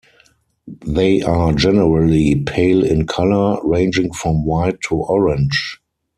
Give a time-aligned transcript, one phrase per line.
[0.83, 5.79] They are generally pale in colour, ranging from white to orange.